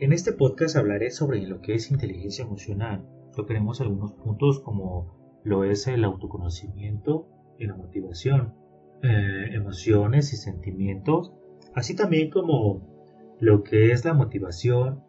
[0.00, 3.06] En este podcast hablaré sobre lo que es inteligencia emocional.
[3.36, 7.28] Tocaremos algunos puntos como lo es el autoconocimiento
[7.58, 8.54] y la motivación,
[9.02, 11.34] eh, emociones y sentimientos,
[11.74, 15.04] así también como lo que es la motivación,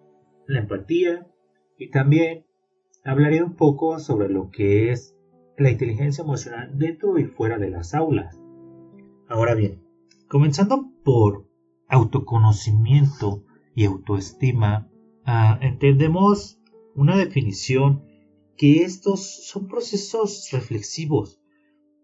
[0.45, 1.25] la empatía
[1.77, 2.45] y también
[3.05, 5.15] hablaré un poco sobre lo que es
[5.57, 8.37] la inteligencia emocional dentro y fuera de las aulas.
[9.29, 9.81] Ahora bien,
[10.27, 11.47] comenzando por
[11.87, 13.45] autoconocimiento
[13.75, 14.89] y autoestima,
[15.25, 16.59] ah, entendemos
[16.95, 18.03] una definición
[18.57, 21.39] que estos son procesos reflexivos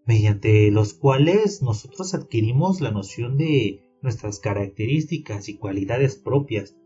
[0.05, 6.77] mediante los cuales nosotros adquirimos la noción de nuestras características y cualidades propias.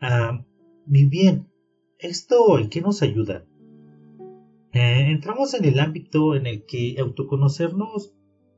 [0.00, 0.44] Ah,
[0.86, 1.48] bien,
[1.98, 3.44] ¿esto en qué nos ayuda?
[4.72, 8.14] Eh, entramos en el ámbito en el que autoconocernos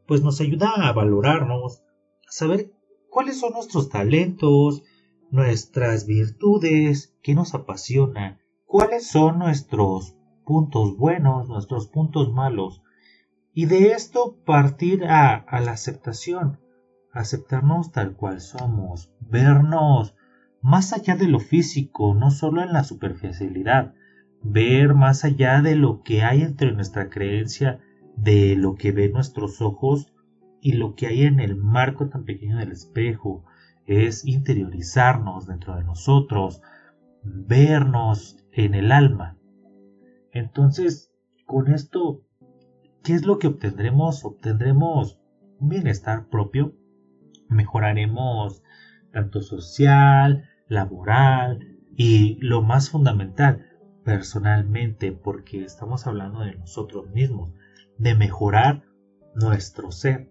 [0.06, 1.82] pues nos ayuda a valorarnos,
[2.28, 2.72] a saber
[3.08, 4.82] cuáles son nuestros talentos,
[5.30, 12.82] nuestras virtudes, qué nos apasiona, cuáles son nuestros puntos buenos, nuestros puntos malos,
[13.52, 16.58] y de esto partir a, a la aceptación,
[17.12, 20.14] aceptarnos tal cual somos, vernos
[20.62, 23.94] más allá de lo físico, no solo en la superficialidad,
[24.42, 27.80] ver más allá de lo que hay entre nuestra creencia,
[28.16, 30.12] de lo que ven nuestros ojos
[30.60, 33.44] y lo que hay en el marco tan pequeño del espejo,
[33.90, 36.62] es interiorizarnos dentro de nosotros,
[37.24, 39.36] vernos en el alma.
[40.30, 41.12] Entonces,
[41.44, 42.22] con esto,
[43.02, 44.24] ¿qué es lo que obtendremos?
[44.24, 45.18] Obtendremos
[45.58, 46.76] un bienestar propio,
[47.48, 48.62] mejoraremos
[49.12, 53.66] tanto social, laboral y lo más fundamental,
[54.04, 57.52] personalmente porque estamos hablando de nosotros mismos,
[57.98, 58.84] de mejorar
[59.34, 60.29] nuestro ser,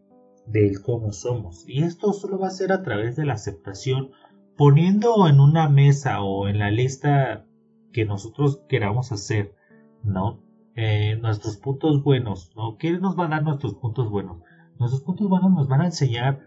[0.52, 1.68] del cómo somos.
[1.68, 4.12] Y esto solo va a ser a través de la aceptación,
[4.58, 7.46] poniendo en una mesa o en la lista
[7.92, 9.56] que nosotros queramos hacer,
[10.04, 10.42] ¿no?
[10.76, 12.78] Eh, nuestros puntos buenos, ¿no?
[12.78, 14.42] ¿Qué nos van a dar nuestros puntos buenos?
[14.78, 16.40] Nuestros puntos buenos nos van a enseñar,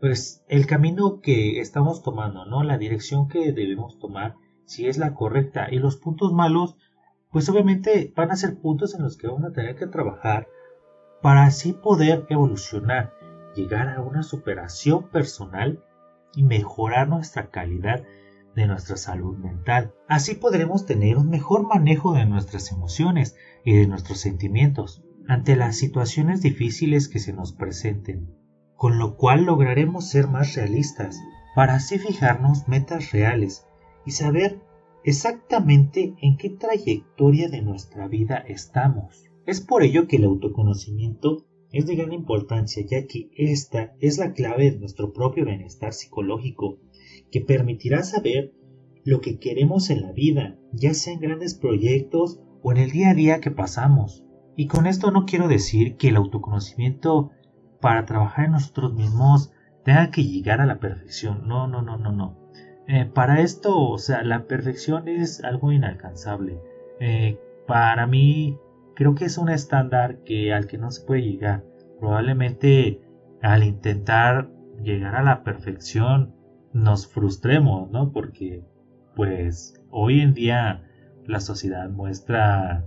[0.00, 2.62] pues, el camino que estamos tomando, ¿no?
[2.62, 5.66] La dirección que debemos tomar si es la correcta.
[5.70, 6.76] Y los puntos malos,
[7.32, 10.46] pues obviamente van a ser puntos en los que vamos a tener que trabajar
[11.22, 13.12] para así poder evolucionar,
[13.54, 15.84] llegar a una superación personal
[16.34, 18.04] y mejorar nuestra calidad
[18.54, 19.94] de nuestra salud mental.
[20.08, 25.76] Así podremos tener un mejor manejo de nuestras emociones y de nuestros sentimientos ante las
[25.76, 28.34] situaciones difíciles que se nos presenten,
[28.76, 31.20] con lo cual lograremos ser más realistas
[31.54, 33.66] para así fijarnos metas reales
[34.04, 34.60] y saber
[35.04, 39.24] exactamente en qué trayectoria de nuestra vida estamos.
[39.46, 44.32] Es por ello que el autoconocimiento es de gran importancia, ya que esta es la
[44.32, 46.78] clave de nuestro propio bienestar psicológico,
[47.30, 48.52] que permitirá saber
[49.04, 53.10] lo que queremos en la vida, ya sea en grandes proyectos o en el día
[53.10, 54.24] a día que pasamos.
[54.56, 57.30] Y con esto no quiero decir que el autoconocimiento
[57.80, 59.52] para trabajar en nosotros mismos
[59.84, 61.46] tenga que llegar a la perfección.
[61.46, 62.36] No, no, no, no, no.
[62.86, 66.60] Eh, para esto, o sea, la perfección es algo inalcanzable.
[66.98, 68.58] Eh, para mí,
[69.00, 71.64] creo que es un estándar que al que no se puede llegar.
[71.98, 73.00] Probablemente
[73.40, 74.50] al intentar
[74.82, 76.34] llegar a la perfección
[76.74, 78.12] nos frustremos, ¿no?
[78.12, 78.62] Porque,
[79.16, 80.82] pues, hoy en día
[81.24, 82.84] la sociedad muestra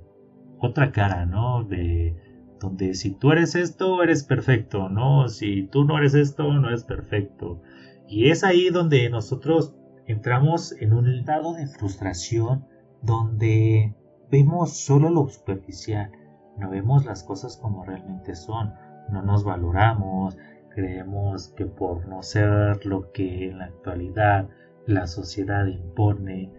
[0.59, 1.63] otra cara, ¿no?
[1.63, 2.15] De
[2.59, 5.29] donde si tú eres esto, eres perfecto, ¿no?
[5.29, 7.63] Si tú no eres esto, no eres perfecto.
[8.07, 9.73] Y es ahí donde nosotros
[10.05, 12.67] entramos en un estado de frustración
[13.01, 13.95] donde
[14.33, 16.09] vemos solo lo superficial,
[16.57, 18.73] no vemos las cosas como realmente son,
[19.11, 20.39] no nos valoramos,
[20.73, 24.49] creemos que por no ser lo que en la actualidad
[24.87, 26.51] la sociedad impone,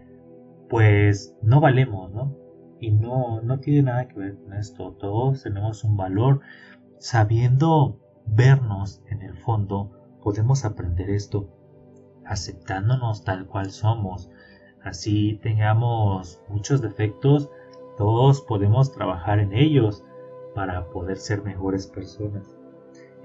[0.69, 2.33] pues no valemos, ¿no?
[2.79, 6.39] Y no, no tiene nada que ver con esto, todos tenemos un valor,
[6.97, 9.91] sabiendo vernos en el fondo,
[10.23, 11.49] podemos aprender esto
[12.23, 14.29] aceptándonos tal cual somos.
[14.81, 17.49] Así tengamos muchos defectos,
[17.97, 20.03] todos podemos trabajar en ellos
[20.53, 22.57] para poder ser mejores personas.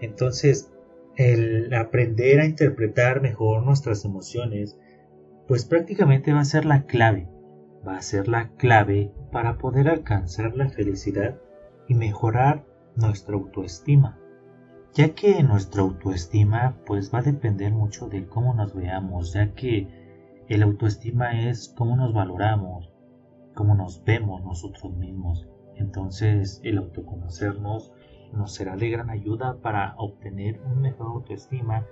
[0.00, 0.72] Entonces,
[1.16, 4.78] el aprender a interpretar mejor nuestras emociones,
[5.46, 7.28] pues prácticamente va a ser la clave,
[7.86, 11.38] va a ser la clave para poder alcanzar la felicidad
[11.88, 12.64] y mejorar
[12.96, 14.20] nuestra autoestima
[14.94, 19.86] ya que nuestra autoestima pues va a depender mucho de cómo nos veamos, ya que
[20.48, 22.89] el autoestima es cómo nos valoramos,
[23.54, 25.46] cómo nos vemos nosotros mismos.
[25.76, 27.92] Entonces el autoconocernos
[28.32, 31.86] nos será de gran ayuda para obtener un mejor autoestima,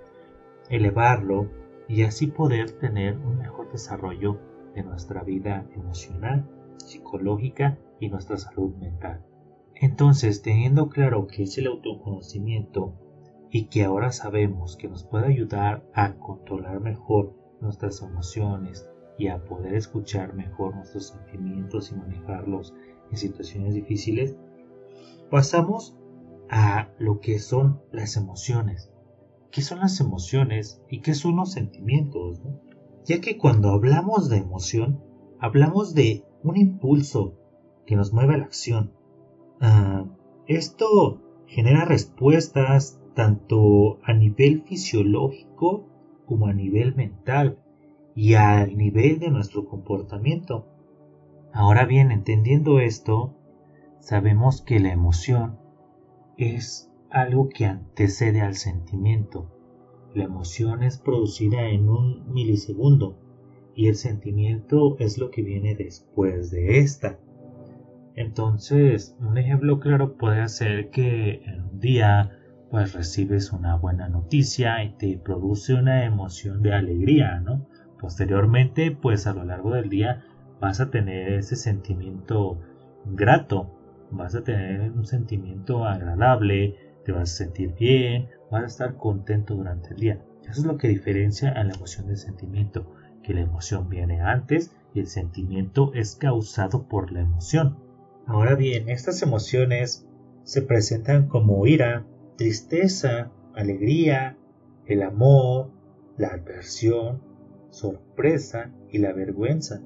[0.69, 1.49] elevarlo
[1.87, 4.39] y así poder tener un mejor desarrollo
[4.75, 6.47] de nuestra vida emocional,
[6.77, 9.25] psicológica y nuestra salud mental.
[9.75, 12.93] Entonces, teniendo claro que es el autoconocimiento
[13.49, 18.87] y que ahora sabemos que nos puede ayudar a controlar mejor nuestras emociones
[19.19, 22.73] y a poder escuchar mejor nuestros sentimientos y manejarlos
[23.11, 24.35] en situaciones difíciles,
[25.29, 25.95] pasamos
[26.49, 28.91] a lo que son las emociones.
[29.51, 32.41] ¿Qué son las emociones y qué son los sentimientos?
[33.05, 35.03] Ya que cuando hablamos de emoción,
[35.39, 37.35] hablamos de un impulso
[37.85, 38.93] que nos mueve a la acción.
[39.59, 40.05] Ah,
[40.47, 45.87] esto genera respuestas tanto a nivel fisiológico
[46.25, 47.59] como a nivel mental
[48.15, 50.67] y al nivel de nuestro comportamiento.
[51.53, 53.33] Ahora bien, entendiendo esto,
[53.99, 55.57] sabemos que la emoción
[56.37, 59.49] es algo que antecede al sentimiento.
[60.13, 63.17] La emoción es producida en un milisegundo
[63.75, 67.19] y el sentimiento es lo que viene después de esta.
[68.15, 72.35] Entonces, un ejemplo claro puede ser que en un día
[72.69, 77.65] pues recibes una buena noticia y te produce una emoción de alegría, ¿no?
[77.99, 80.23] Posteriormente, pues a lo largo del día
[80.59, 82.57] vas a tener ese sentimiento
[83.05, 83.79] grato
[84.11, 86.75] vas a tener un sentimiento agradable,
[87.05, 90.21] te vas a sentir bien, vas a estar contento durante el día.
[90.43, 92.91] Eso es lo que diferencia a la emoción del sentimiento,
[93.23, 97.77] que la emoción viene antes y el sentimiento es causado por la emoción.
[98.25, 100.07] Ahora bien, estas emociones
[100.43, 102.05] se presentan como ira,
[102.37, 104.37] tristeza, alegría,
[104.85, 105.69] el amor,
[106.17, 107.21] la aversión,
[107.69, 109.81] sorpresa y la vergüenza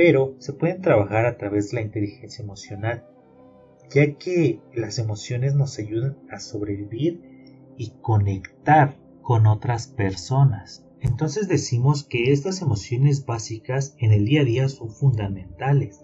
[0.00, 3.04] pero se pueden trabajar a través de la inteligencia emocional,
[3.90, 7.20] ya que las emociones nos ayudan a sobrevivir
[7.76, 10.86] y conectar con otras personas.
[11.02, 16.02] Entonces decimos que estas emociones básicas en el día a día son fundamentales,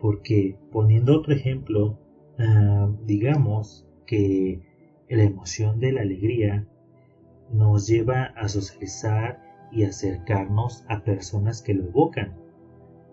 [0.00, 2.00] porque poniendo otro ejemplo,
[2.40, 4.60] ah, digamos que
[5.08, 6.66] la emoción de la alegría
[7.52, 9.40] nos lleva a socializar
[9.70, 12.36] y acercarnos a personas que lo evocan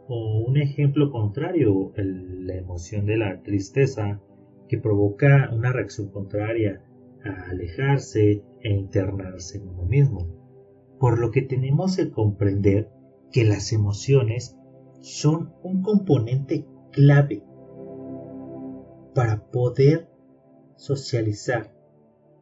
[0.08, 4.22] o un ejemplo contrario, la emoción de la tristeza,
[4.68, 6.82] que provoca una reacción contraria
[7.24, 10.28] a alejarse e internarse en uno mismo.
[11.00, 12.90] Por lo que tenemos que comprender
[13.32, 14.58] que las emociones
[15.02, 17.44] son un componente clave
[19.14, 20.08] para poder
[20.76, 21.74] socializar,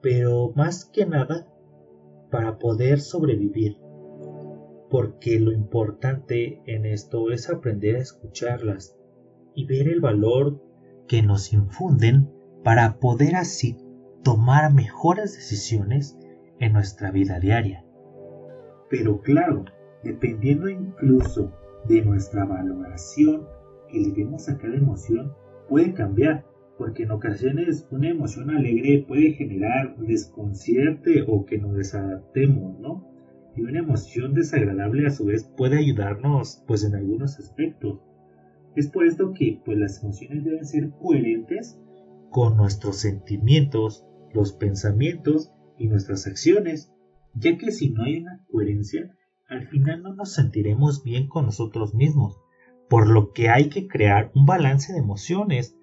[0.02, 1.48] pero más que nada
[2.34, 3.78] para poder sobrevivir
[4.90, 8.96] porque lo importante en esto es aprender a escucharlas
[9.56, 10.60] y ver el valor
[11.08, 12.30] que nos infunden
[12.64, 13.78] para poder así
[14.24, 16.18] tomar mejores decisiones
[16.60, 17.86] en nuestra vida diaria.
[18.90, 19.66] Pero claro,
[20.04, 21.52] dependiendo incluso
[21.88, 23.48] de nuestra valoración
[23.90, 25.36] que le demos a cada emoción,
[25.70, 26.46] puede cambiar,
[26.78, 33.14] porque en ocasiones una emoción alegre puede generar desconcierte o que nos desadaptemos, ¿no?
[33.56, 38.00] y una emoción desagradable a su vez puede ayudarnos pues en algunos aspectos.
[38.76, 41.80] Es por esto que pues las emociones deben ser coherentes
[42.32, 46.92] con nuestros sentimientos, los pensamientos y nuestras acciones,
[47.36, 49.16] ya que si no hay una coherencia,
[49.48, 52.40] al final no nos sentiremos bien con nosotros mismos,
[52.90, 55.78] por lo que hay que crear un balance de emociones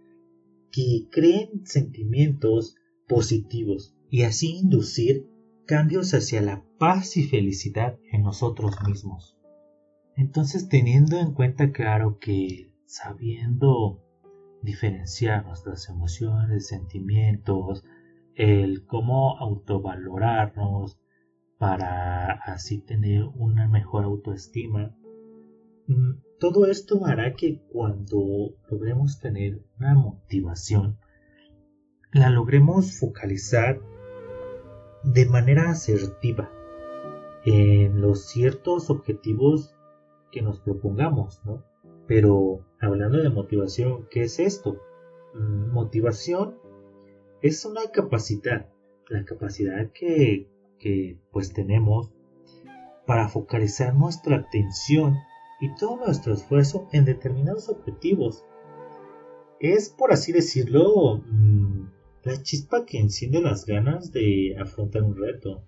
[0.70, 2.76] que creen sentimientos
[3.08, 5.26] positivos y así inducir
[5.66, 9.36] cambios hacia la paz y felicidad en nosotros mismos.
[10.16, 14.02] Entonces, teniendo en cuenta claro que sabiendo
[14.62, 17.84] diferenciar nuestras emociones, sentimientos,
[18.34, 20.98] el cómo autovalorarnos
[21.58, 24.96] para así tener una mejor autoestima,
[26.38, 30.98] todo esto hará que cuando logremos tener una motivación,
[32.12, 33.80] la logremos focalizar
[35.04, 36.50] de manera asertiva
[37.44, 39.74] en los ciertos objetivos
[40.30, 41.64] que nos propongamos, ¿no?
[42.06, 44.78] Pero hablando de motivación, ¿qué es esto?
[45.34, 46.56] Mm, motivación
[47.42, 48.68] es una capacidad,
[49.08, 52.12] la capacidad que, que pues tenemos
[53.06, 55.16] para focalizar nuestra atención
[55.60, 58.44] y todo nuestro esfuerzo en determinados objetivos.
[59.60, 61.84] Es, por así decirlo, mm,
[62.24, 65.62] la chispa que enciende las ganas de afrontar un reto.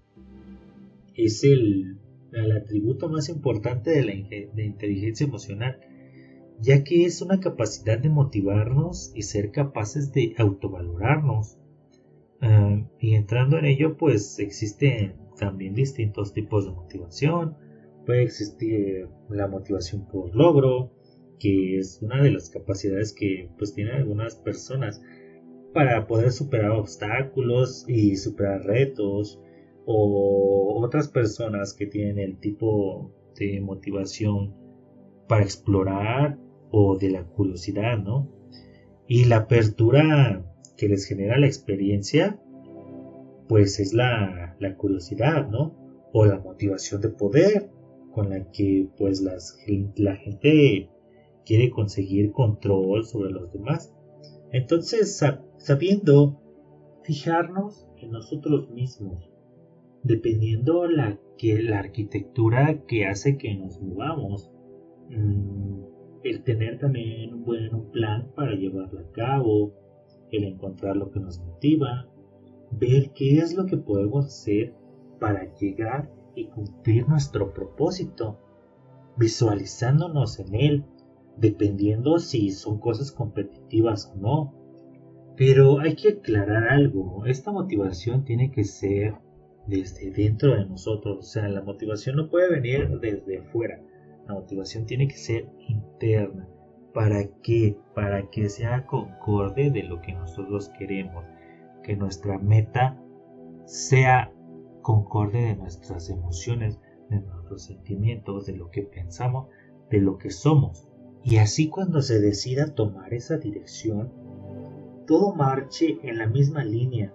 [1.14, 1.98] Es el,
[2.56, 4.02] atributo más importante de
[4.54, 5.78] la inteligencia emocional,
[6.62, 11.58] ya que es una capacidad de motivarnos y ser capaces de autovalorarnos.
[12.40, 17.56] Ah, y entrando en ello, pues existen también distintos tipos de motivación,
[18.06, 20.92] Puede existir la motivación por logro,
[21.38, 25.00] que es una de las capacidades que pues tienen algunas personas
[25.72, 29.40] para poder superar obstáculos y superar retos
[29.86, 34.54] o otras personas que tienen el tipo de motivación
[35.28, 36.38] para explorar
[36.70, 38.30] o de la curiosidad, ¿no?
[39.06, 40.44] Y la apertura
[40.76, 42.40] que les genera la experiencia,
[43.48, 45.76] pues es la curiosidad, ¿no?
[46.12, 47.70] O la motivación de poder
[48.12, 49.58] con la que pues las,
[49.96, 50.88] la gente
[51.44, 53.92] quiere conseguir control sobre los demás.
[54.52, 55.20] Entonces,
[55.58, 56.40] sabiendo
[57.02, 59.30] fijarnos en nosotros mismos,
[60.02, 64.50] dependiendo la, que, la arquitectura que hace que nos movamos,
[65.10, 65.82] mm,
[66.24, 69.72] el tener también un buen plan para llevarlo a cabo,
[70.30, 72.08] el encontrar lo que nos motiva,
[72.70, 74.74] ver qué es lo que podemos hacer
[75.18, 78.38] para llegar y cumplir nuestro propósito,
[79.16, 80.84] visualizándonos en él,
[81.36, 84.54] dependiendo si son cosas competitivas o no.
[85.36, 89.14] Pero hay que aclarar algo, esta motivación tiene que ser
[89.66, 93.80] desde dentro de nosotros, o sea, la motivación no puede venir desde afuera,
[94.26, 96.48] la motivación tiene que ser interna.
[96.92, 97.78] ¿Para qué?
[97.94, 101.24] Para que sea concorde de lo que nosotros queremos,
[101.82, 102.98] que nuestra meta
[103.64, 104.31] sea
[104.82, 109.48] concorde de nuestras emociones, de nuestros sentimientos, de lo que pensamos,
[109.90, 110.88] de lo que somos.
[111.24, 114.12] Y así cuando se decida tomar esa dirección,
[115.06, 117.14] todo marche en la misma línea,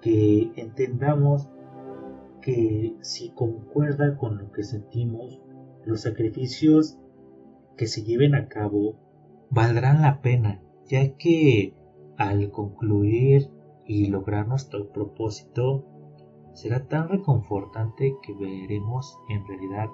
[0.00, 1.48] que entendamos
[2.40, 5.40] que si concuerda con lo que sentimos,
[5.84, 6.98] los sacrificios
[7.76, 8.96] que se lleven a cabo
[9.50, 11.74] valdrán la pena, ya que
[12.16, 13.48] al concluir
[13.86, 15.84] y lograr nuestro propósito,
[16.60, 19.88] será tan reconfortante que veremos en realidad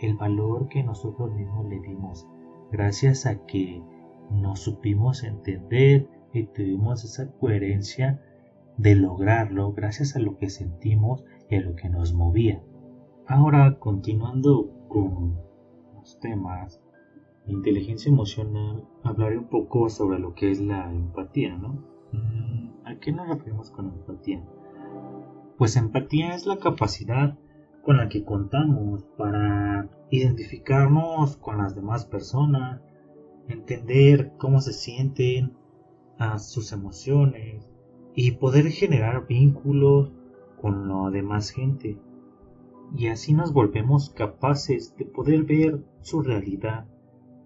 [0.00, 2.26] el valor que nosotros mismos le dimos,
[2.72, 3.80] gracias a que
[4.28, 8.20] nos supimos entender y tuvimos esa coherencia
[8.76, 12.60] de lograrlo gracias a lo que sentimos y a lo que nos movía.
[13.28, 15.38] Ahora, continuando con
[15.94, 16.82] los temas
[17.46, 21.84] inteligencia emocional, hablaré un poco sobre lo que es la empatía, ¿no?
[22.12, 24.42] Mm, ¿A qué nos referimos con empatía?
[25.60, 27.36] Pues empatía es la capacidad
[27.82, 32.80] con la que contamos para identificarnos con las demás personas,
[33.46, 35.52] entender cómo se sienten,
[36.16, 37.68] a sus emociones
[38.14, 40.10] y poder generar vínculos
[40.58, 41.98] con la demás gente.
[42.96, 46.86] Y así nos volvemos capaces de poder ver su realidad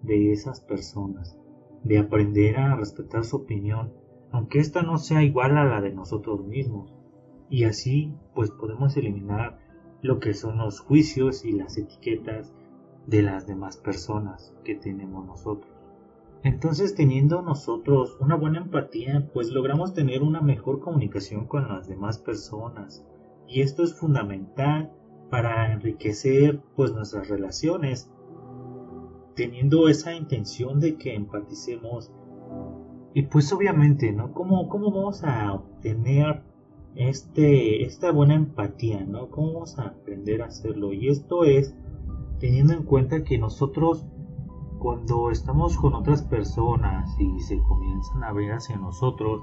[0.03, 1.37] de esas personas,
[1.83, 3.91] de aprender a respetar su opinión,
[4.31, 6.95] aunque ésta no sea igual a la de nosotros mismos
[7.49, 9.59] y así pues podemos eliminar
[10.01, 12.53] lo que son los juicios y las etiquetas
[13.07, 15.71] de las demás personas que tenemos nosotros.
[16.43, 22.19] Entonces teniendo nosotros una buena empatía pues logramos tener una mejor comunicación con las demás
[22.19, 23.05] personas.
[23.47, 24.91] Y esto es fundamental
[25.29, 28.09] para enriquecer pues nuestras relaciones
[29.35, 32.11] teniendo esa intención de que empaticemos.
[33.13, 36.41] Y pues obviamente no cómo, cómo vamos a obtener
[36.95, 39.29] este, esta buena empatía, ¿no?
[39.29, 40.93] ¿Cómo vamos a aprender a hacerlo?
[40.93, 41.73] Y esto es
[42.39, 44.05] teniendo en cuenta que nosotros
[44.79, 49.41] cuando estamos con otras personas y se comienzan a ver hacia nosotros,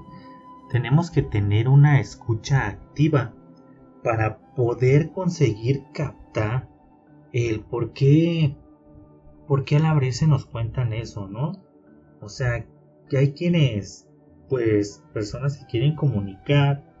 [0.69, 3.33] tenemos que tener una escucha activa
[4.03, 6.69] para poder conseguir captar
[7.33, 8.55] el por qué,
[9.47, 11.53] por qué a la vez se nos cuentan eso, ¿no?
[12.21, 12.65] O sea,
[13.09, 14.07] que hay quienes,
[14.49, 16.92] pues, personas que quieren comunicar,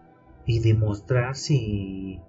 [0.45, 2.19] y demostrar si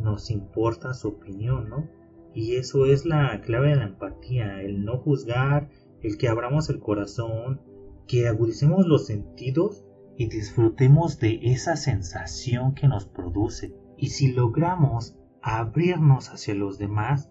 [0.00, 1.88] nos importa su opinión, ¿no?
[2.34, 5.68] Y eso es la clave de la empatía, el no juzgar,
[6.02, 7.60] el que abramos el corazón,
[8.06, 9.84] que agudicemos los sentidos
[10.16, 13.74] y disfrutemos de esa sensación que nos produce.
[13.96, 17.30] Y si logramos abrirnos hacia los demás,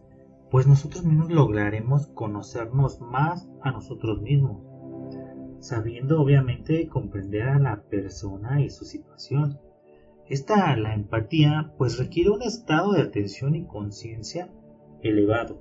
[0.50, 4.61] pues nosotros mismos lograremos conocernos más a nosotros mismos,
[5.59, 9.59] sabiendo obviamente comprender a la persona y su situación.
[10.31, 14.50] Esta, la empatía, pues requiere un estado de atención y conciencia
[15.01, 15.57] elevado,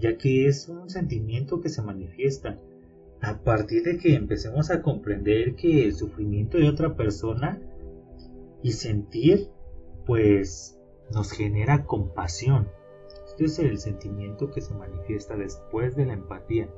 [0.00, 2.58] ya que es un sentimiento que se manifiesta
[3.22, 7.62] a partir de que empecemos a comprender que el sufrimiento de otra persona
[8.64, 9.48] y sentir,
[10.06, 10.76] pues
[11.14, 12.66] nos genera compasión.
[13.26, 16.68] Este es el sentimiento que se manifiesta después de la empatía,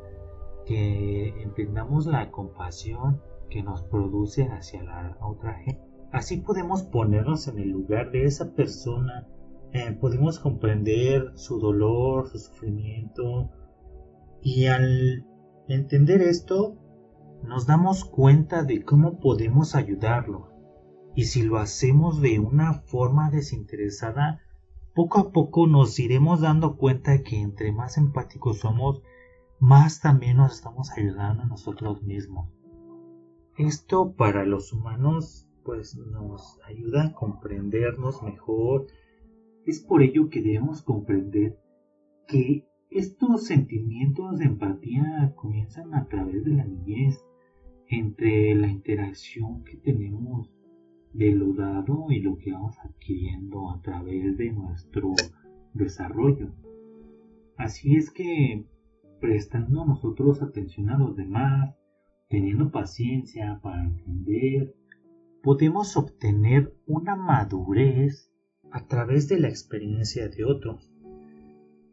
[0.66, 7.58] que entendamos la compasión que nos produce hacia la otra gente Así podemos ponernos en
[7.58, 9.28] el lugar de esa persona
[9.72, 13.50] eh, podemos comprender su dolor, su sufrimiento
[14.42, 15.24] y al
[15.68, 16.76] entender esto
[17.44, 20.48] nos damos cuenta de cómo podemos ayudarlo.
[21.14, 24.40] Y si lo hacemos de una forma desinteresada
[24.92, 29.02] poco a poco nos iremos dando cuenta que entre más empáticos somos
[29.60, 32.48] más también nos estamos ayudando a nosotros mismos.
[33.56, 38.86] Esto para los humanos pues nos ayuda a comprendernos mejor.
[39.66, 41.58] Es por ello que debemos comprender
[42.26, 47.24] que estos sentimientos de empatía comienzan a través de la niñez,
[47.88, 50.48] entre la interacción que tenemos
[51.12, 55.16] de lo dado y lo que vamos adquiriendo a través de nuestro
[55.74, 56.54] desarrollo.
[57.56, 58.64] Así es que
[59.20, 61.76] prestando nosotros atención a los demás,
[62.28, 64.74] teniendo paciencia para entender,
[65.42, 68.30] podemos obtener una madurez
[68.70, 70.92] a través de la experiencia de otros.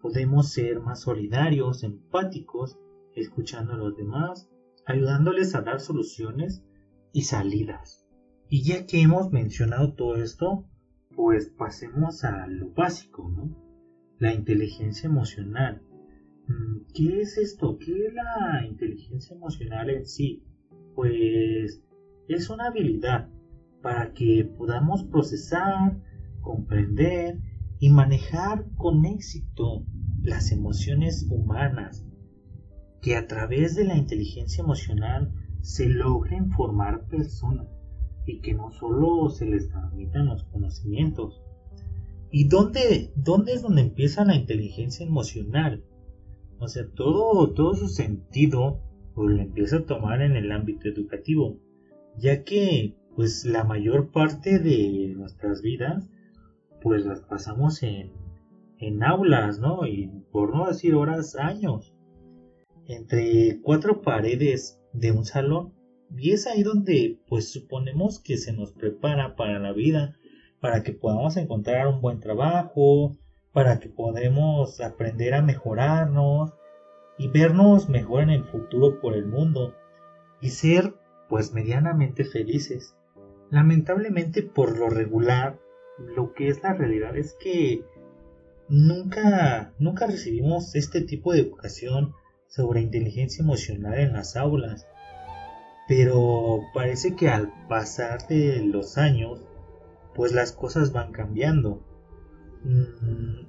[0.02, 2.78] Podemos ser más solidarios, empáticos,
[3.16, 4.50] escuchando a los demás,
[4.86, 6.64] ayudándoles a dar soluciones
[7.14, 8.06] y salidas.
[8.50, 10.66] Y ya que hemos mencionado todo esto,
[11.16, 13.56] pues pasemos a lo básico, ¿no?
[14.20, 15.82] La inteligencia emocional.
[16.48, 17.78] Mm, ¿Qué es esto?
[17.78, 20.44] ¿Qué es la inteligencia emocional en sí?
[20.96, 21.84] Pues
[22.28, 23.30] es una habilidad
[23.88, 25.98] para que podamos procesar,
[26.42, 27.40] comprender
[27.80, 29.86] y manejar con éxito
[30.22, 32.06] las emociones humanas,
[33.02, 37.66] que a través de la inteligencia emocional se logren formar personas
[38.26, 41.42] y que no solo se les transmitan los conocimientos.
[42.30, 45.86] ¿Y dónde, dónde es donde empieza la inteligencia emocional?
[46.60, 48.82] O sea, todo, todo su sentido
[49.16, 51.58] pues, lo empieza a tomar en el ámbito educativo,
[52.18, 56.08] ya que pues la mayor parte de nuestras vidas
[56.84, 58.12] pues las pasamos en,
[58.78, 59.88] en aulas, ¿no?
[59.88, 61.96] Y por no decir horas, años,
[62.86, 65.74] entre cuatro paredes de un salón.
[66.16, 70.16] Y es ahí donde pues suponemos que se nos prepara para la vida,
[70.62, 73.18] para que podamos encontrar un buen trabajo,
[73.52, 76.54] para que podamos aprender a mejorarnos
[77.18, 79.74] y vernos mejor en el futuro por el mundo
[80.40, 80.94] y ser
[81.30, 82.94] pues medianamente felices.
[83.50, 85.60] Lamentablemente por lo regular
[85.98, 87.84] lo que es la realidad es que
[88.70, 92.14] nunca nunca recibimos este tipo de educación
[92.48, 94.88] sobre inteligencia emocional en las aulas.
[95.88, 99.42] Pero parece que al pasar de los años
[100.14, 101.86] pues las cosas van cambiando.
[102.64, 103.48] Mm,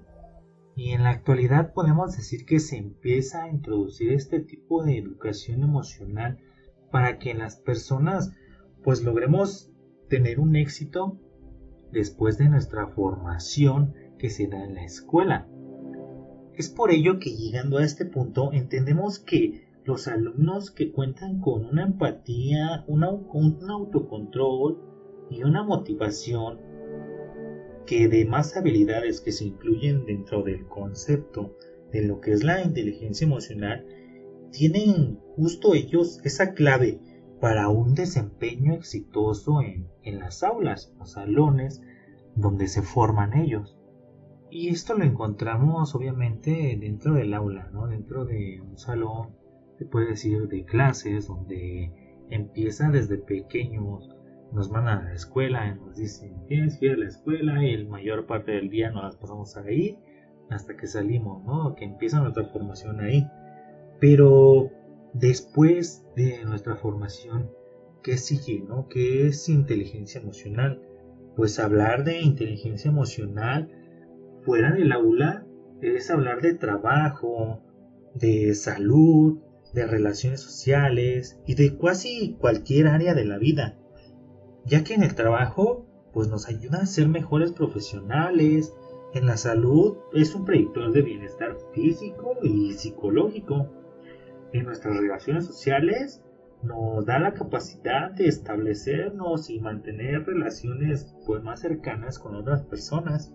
[0.76, 5.64] y en la actualidad podemos decir que se empieza a introducir este tipo de educación
[5.64, 6.38] emocional
[6.92, 8.32] para que las personas
[8.84, 9.72] pues logremos
[10.08, 11.18] tener un éxito
[11.92, 15.48] después de nuestra formación que se da en la escuela.
[16.54, 21.64] Es por ello que llegando a este punto entendemos que los alumnos que cuentan con
[21.64, 24.82] una empatía, un autocontrol
[25.30, 26.58] y una motivación
[27.86, 31.56] que de más habilidades que se incluyen dentro del concepto
[31.90, 33.86] de lo que es la inteligencia emocional,
[34.50, 37.00] tienen justo ellos esa clave
[37.40, 41.82] para un desempeño exitoso en, las aulas o salones
[42.34, 43.76] donde se forman ellos.
[44.50, 47.86] Y esto lo encontramos obviamente dentro del aula, ¿no?
[47.86, 49.36] dentro de un salón,
[49.76, 51.92] se puede decir, de clases, donde
[52.30, 54.08] empieza desde pequeños
[54.52, 57.74] nos mandan a la escuela y nos dicen tienes que ir a la escuela y
[57.74, 59.98] el mayor parte del día nos las pasamos ahí
[60.50, 61.74] hasta que salimos, ¿no?
[61.74, 63.28] Que empieza nuestra formación ahí.
[64.00, 64.70] Pero
[65.12, 67.50] después de nuestra formación,
[68.02, 68.88] ¿qué sigue, no?
[68.88, 70.82] ¿Qué es inteligencia emocional?
[71.36, 73.70] Pues hablar de inteligencia emocional
[74.44, 75.46] fuera del aula
[75.80, 77.62] es hablar de trabajo,
[78.14, 79.38] de salud,
[79.72, 83.78] de relaciones sociales y de casi cualquier área de la vida
[84.68, 88.74] ya que en el trabajo pues nos ayuda a ser mejores profesionales,
[89.14, 93.68] en la salud es un predictor de bienestar físico y psicológico,
[94.52, 96.22] en nuestras relaciones sociales
[96.62, 103.32] nos da la capacidad de establecernos y mantener relaciones pues más cercanas con otras personas.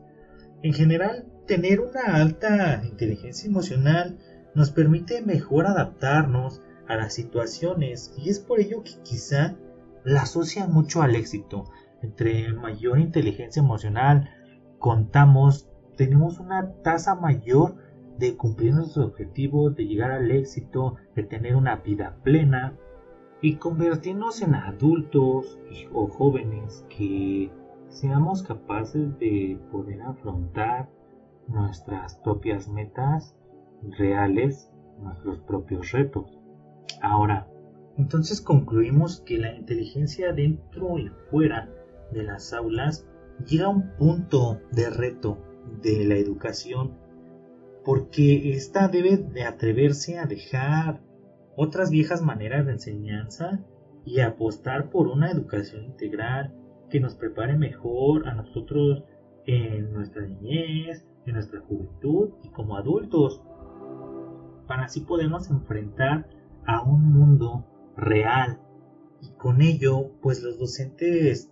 [0.61, 4.17] En general, tener una alta inteligencia emocional
[4.55, 9.55] nos permite mejor adaptarnos a las situaciones y es por ello que quizá
[10.03, 11.65] la asocian mucho al éxito.
[12.01, 14.29] Entre mayor inteligencia emocional
[14.79, 17.75] contamos, tenemos una tasa mayor
[18.17, 22.77] de cumplir nuestros objetivos, de llegar al éxito, de tener una vida plena
[23.41, 25.59] y convertirnos en adultos
[25.93, 27.51] o jóvenes que
[27.89, 30.89] seamos capaces de poder afrontar
[31.47, 33.35] nuestras propias metas
[33.97, 34.71] reales,
[35.01, 36.39] nuestros propios retos.
[37.01, 37.47] Ahora,
[37.97, 41.69] entonces concluimos que la inteligencia dentro y fuera
[42.11, 43.05] de las aulas
[43.45, 45.37] llega a un punto de reto
[45.81, 46.97] de la educación
[47.83, 51.01] porque ésta debe de atreverse a dejar
[51.55, 53.59] otras viejas maneras de enseñanza
[54.05, 56.53] y apostar por una educación integral
[56.89, 59.03] que nos prepare mejor a nosotros
[59.45, 63.41] en nuestra niñez, en nuestra juventud y como adultos,
[64.67, 66.27] para así podernos enfrentar
[66.65, 67.65] a un mundo
[67.97, 68.59] real.
[69.21, 71.51] Y con ello pues los docentes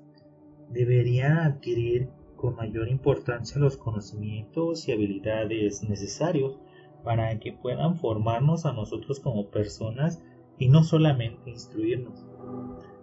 [0.70, 2.10] deberían adquirir
[2.42, 6.58] con mayor importancia los conocimientos y habilidades necesarios
[7.04, 10.20] para que puedan formarnos a nosotros como personas
[10.58, 12.26] y no solamente instruirnos.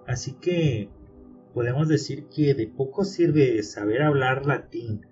[0.09, 0.88] Así que
[1.55, 5.07] podemos decir que de poco sirve saber hablar latín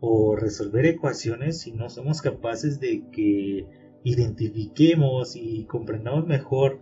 [0.00, 3.66] o resolver ecuaciones si no somos capaces de que
[4.04, 6.78] identifiquemos y comprendamos mejor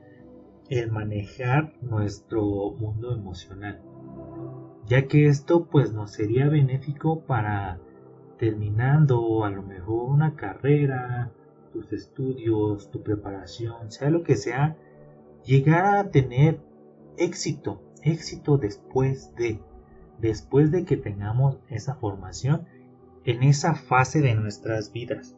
[0.69, 3.81] el manejar nuestro mundo emocional
[4.91, 7.79] ya que esto pues nos sería benéfico para
[8.41, 11.31] terminando a lo mejor una carrera,
[11.73, 14.77] tus estudios, tu preparación, sea lo que sea,
[15.45, 16.61] llegar a tener
[17.17, 19.61] éxito, éxito después de,
[20.19, 22.67] después de que tengamos esa formación
[23.25, 25.37] en esa fase de nuestras vidas,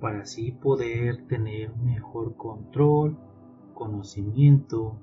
[0.00, 3.16] para así poder tener mejor control,
[3.72, 4.96] conocimiento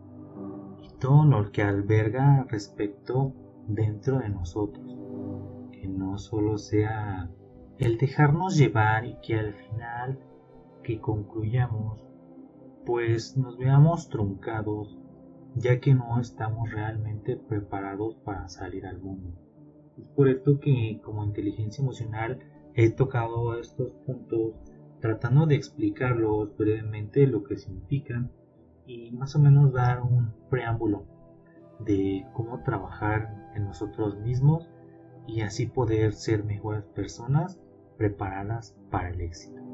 [0.84, 3.34] y todo lo que alberga respecto
[3.67, 4.97] dentro de nosotros,
[5.71, 7.30] que no solo sea
[7.77, 10.19] el dejarnos llevar y que al final
[10.84, 12.08] que concluyamos
[12.88, 14.97] pues nos veamos truncados
[15.56, 19.34] ya que no estamos realmente preparados para salir al mundo.
[19.97, 22.39] Es por esto que como inteligencia emocional
[22.75, 24.53] he tocado estos puntos
[25.01, 28.32] tratando de explicarlos brevemente lo que significan
[28.86, 31.06] y más o menos dar un preámbulo
[31.80, 34.69] de cómo trabajar en nosotros mismos
[35.27, 37.59] y así poder ser mejores personas
[37.97, 39.66] preparadas para el éxito.